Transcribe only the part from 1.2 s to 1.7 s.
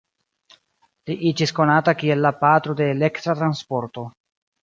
iĝis